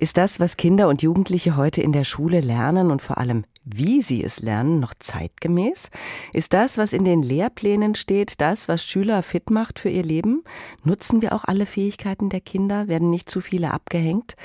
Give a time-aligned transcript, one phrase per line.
[0.00, 4.00] Ist das, was Kinder und Jugendliche heute in der Schule lernen und vor allem wie
[4.00, 5.90] sie es lernen, noch zeitgemäß?
[6.32, 10.42] Ist das, was in den Lehrplänen steht, das, was Schüler fit macht für ihr Leben?
[10.84, 12.88] Nutzen wir auch alle Fähigkeiten der Kinder?
[12.88, 14.36] Werden nicht zu viele abgehängt?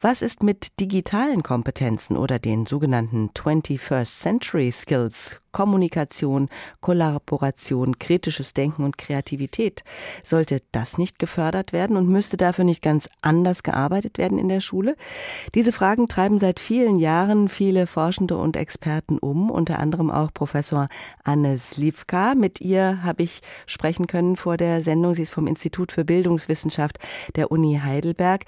[0.00, 5.40] Was ist mit digitalen Kompetenzen oder den sogenannten 21st Century Skills?
[5.54, 6.50] Kommunikation,
[6.80, 9.84] Kollaboration, kritisches Denken und Kreativität.
[10.24, 14.60] Sollte das nicht gefördert werden und müsste dafür nicht ganz anders gearbeitet werden in der
[14.60, 14.96] Schule?
[15.54, 20.88] Diese Fragen treiben seit vielen Jahren viele Forschende und Experten um, unter anderem auch Professor
[21.22, 22.34] Anne Slivka.
[22.34, 25.14] Mit ihr habe ich sprechen können vor der Sendung.
[25.14, 26.98] Sie ist vom Institut für Bildungswissenschaft
[27.36, 28.44] der Uni Heidelberg.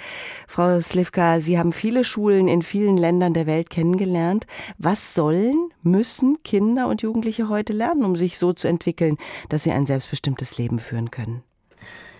[0.48, 4.46] Frau Slivka, Sie haben viele Schulen in vielen Ländern der Welt kennengelernt.
[4.76, 9.16] Was sollen, müssen Kinder und Jugendliche heute lernen, um sich so zu entwickeln,
[9.48, 11.42] dass sie ein selbstbestimmtes Leben führen können?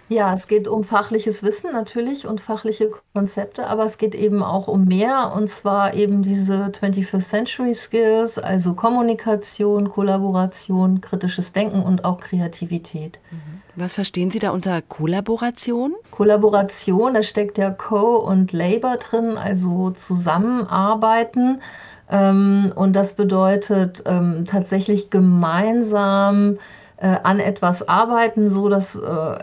[0.08, 4.68] Ja, es geht um fachliches Wissen natürlich und fachliche Konzepte, aber es geht eben auch
[4.68, 12.04] um mehr und zwar eben diese 21st Century Skills, also Kommunikation, Kollaboration, kritisches Denken und
[12.04, 13.18] auch Kreativität.
[13.32, 13.62] Mhm.
[13.74, 15.96] Was verstehen Sie da unter Kollaboration?
[16.12, 21.60] Kollaboration, da steckt ja Co und Labor drin, also zusammenarbeiten.
[22.10, 26.58] Ähm, und das bedeutet ähm, tatsächlich gemeinsam
[26.98, 29.00] äh, an etwas arbeiten, so dass äh,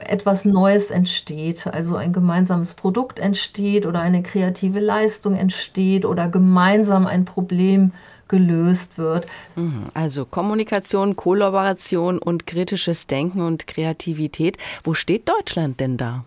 [0.08, 7.06] etwas Neues entsteht, also ein gemeinsames Produkt entsteht oder eine kreative Leistung entsteht oder gemeinsam
[7.06, 7.92] ein Problem
[8.28, 9.28] gelöst wird.
[9.56, 9.86] Mhm.
[9.94, 14.58] Also Kommunikation, Kollaboration und kritisches Denken und Kreativität.
[14.84, 16.24] Wo steht Deutschland denn da?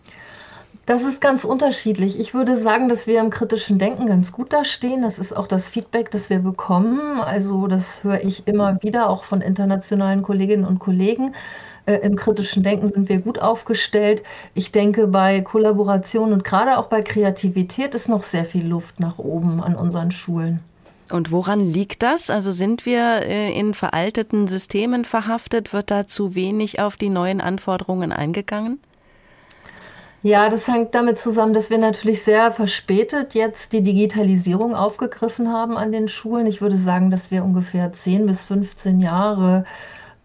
[0.87, 2.20] Das ist ganz unterschiedlich.
[2.20, 5.03] Ich würde sagen, dass wir im kritischen Denken ganz gut dastehen.
[5.03, 7.20] Das ist auch das Feedback, das wir bekommen.
[7.20, 11.34] Also das höre ich immer wieder auch von internationalen Kolleginnen und Kollegen.
[11.87, 14.23] Äh, Im kritischen Denken sind wir gut aufgestellt.
[14.55, 19.19] Ich denke, bei Kollaboration und gerade auch bei Kreativität ist noch sehr viel Luft nach
[19.19, 20.61] oben an unseren Schulen.
[21.11, 22.31] Und woran liegt das?
[22.31, 25.73] Also sind wir äh, in veralteten Systemen verhaftet?
[25.73, 28.78] Wird da zu wenig auf die neuen Anforderungen eingegangen?
[30.26, 35.76] Ja, das hängt damit zusammen, dass wir natürlich sehr verspätet jetzt die Digitalisierung aufgegriffen haben
[35.76, 36.47] an den Schulen.
[36.48, 39.65] Ich würde sagen, dass wir ungefähr 10 bis 15 Jahre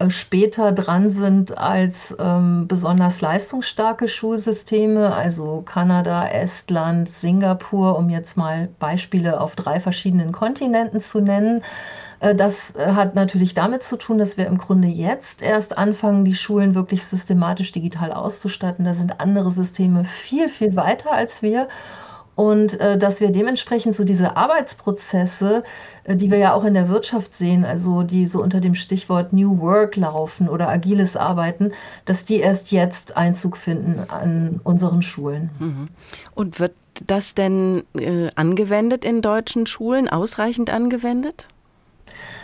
[0.10, 8.70] später dran sind als ähm, besonders leistungsstarke Schulsysteme, also Kanada, Estland, Singapur, um jetzt mal
[8.80, 11.64] Beispiele auf drei verschiedenen Kontinenten zu nennen.
[12.22, 16.24] Äh, das äh, hat natürlich damit zu tun, dass wir im Grunde jetzt erst anfangen,
[16.24, 18.86] die Schulen wirklich systematisch digital auszustatten.
[18.86, 21.68] Da sind andere Systeme viel, viel weiter als wir.
[22.36, 25.64] Und äh, dass wir dementsprechend so diese Arbeitsprozesse,
[26.06, 29.34] äh, die wir ja auch in der Wirtschaft sehen, also die so unter dem Stichwort
[29.34, 31.74] New Work laufen oder agiles Arbeiten,
[32.06, 35.50] dass die erst jetzt Einzug finden an unseren Schulen.
[35.60, 35.88] Mhm.
[36.34, 36.74] Und wird
[37.06, 41.48] das denn äh, angewendet in deutschen Schulen, ausreichend angewendet?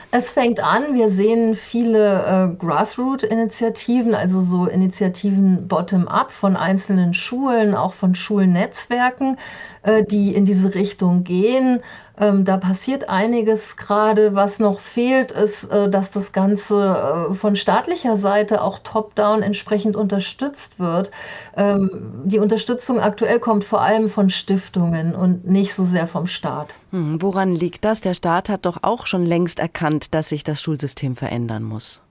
[0.10, 7.76] Es fängt an, wir sehen viele äh, Grassroot-Initiativen, also so Initiativen bottom-up von einzelnen Schulen,
[7.76, 9.38] auch von Schulnetzwerken,
[9.84, 11.82] äh, die in diese Richtung gehen.
[12.20, 14.34] Ähm, da passiert einiges gerade.
[14.34, 19.96] Was noch fehlt, ist, äh, dass das Ganze äh, von staatlicher Seite auch top-down entsprechend
[19.96, 21.12] unterstützt wird.
[21.56, 26.76] Ähm, die Unterstützung aktuell kommt vor allem von Stiftungen und nicht so sehr vom Staat.
[26.92, 28.02] Hm, woran liegt das?
[28.02, 32.02] Der Staat hat doch auch schon längst erkannt, dass sich das Schulsystem verändern muss.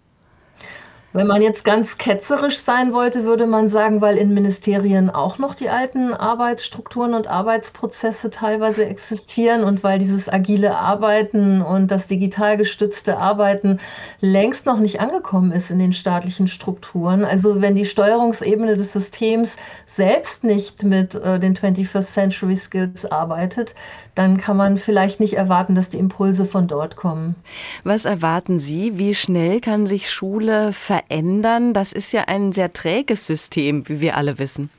[1.13, 5.55] Wenn man jetzt ganz ketzerisch sein wollte, würde man sagen, weil in Ministerien auch noch
[5.55, 12.59] die alten Arbeitsstrukturen und Arbeitsprozesse teilweise existieren und weil dieses agile Arbeiten und das digital
[12.59, 13.79] gestützte Arbeiten
[14.21, 17.25] längst noch nicht angekommen ist in den staatlichen Strukturen.
[17.25, 19.57] Also wenn die Steuerungsebene des Systems
[19.87, 23.75] selbst nicht mit äh, den 21st Century Skills arbeitet,
[24.15, 27.37] dann kann man vielleicht nicht erwarten, dass die Impulse von dort kommen.
[27.85, 28.99] Was erwarten Sie?
[28.99, 31.06] Wie schnell kann sich Schule verändern?
[31.09, 34.71] Das ist ja ein sehr träges System, wie wir alle wissen.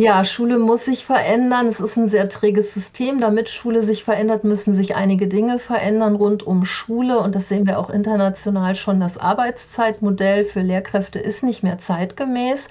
[0.00, 1.66] Ja, Schule muss sich verändern.
[1.66, 3.20] Es ist ein sehr träges System.
[3.20, 7.18] Damit Schule sich verändert, müssen sich einige Dinge verändern rund um Schule.
[7.18, 9.00] Und das sehen wir auch international schon.
[9.00, 12.68] Das Arbeitszeitmodell für Lehrkräfte ist nicht mehr zeitgemäß.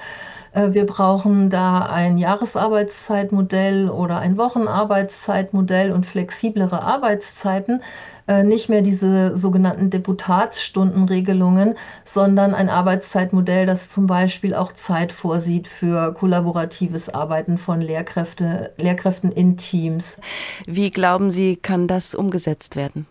[0.57, 7.83] Äh, wir brauchen da ein Jahresarbeitszeitmodell oder ein Wochenarbeitszeitmodell und flexiblere Arbeitszeiten.
[8.27, 11.75] Äh, nicht mehr diese sogenannten Deputatsstundenregelungen,
[12.05, 19.31] sondern ein Arbeitszeitmodell, das zum Beispiel auch Zeit vorsieht für kollaboratives Arbeiten von Lehrkräfte, Lehrkräften
[19.31, 20.17] in Teams.
[20.65, 23.05] Wie glauben Sie, kann das umgesetzt werden?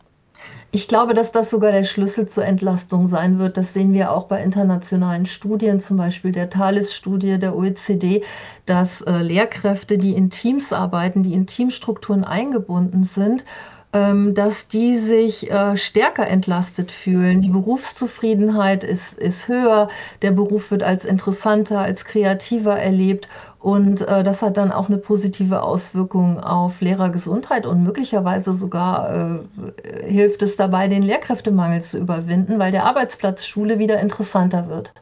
[0.77, 3.57] Ich glaube, dass das sogar der Schlüssel zur Entlastung sein wird.
[3.57, 8.23] Das sehen wir auch bei internationalen Studien, zum Beispiel der Thales-Studie der OECD,
[8.67, 13.47] dass äh, Lehrkräfte, die in Teams arbeiten, die in Teamstrukturen eingebunden sind,
[13.93, 17.41] dass die sich äh, stärker entlastet fühlen.
[17.41, 19.89] Die Berufszufriedenheit ist, ist höher,
[20.23, 23.29] der Beruf wird als interessanter, als kreativer erlebt
[23.67, 30.09] und äh, das hat dann auch eine positive Auswirkung auf Lehrergesundheit und möglicherweise sogar äh,
[30.09, 34.93] hilft es dabei, den Lehrkräftemangel zu überwinden, weil der Arbeitsplatz Schule wieder interessanter wird.